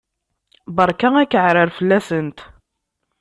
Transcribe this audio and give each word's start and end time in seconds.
Berka 0.75 1.09
akaɛrer 1.23 1.69
fell-asent! 1.77 2.39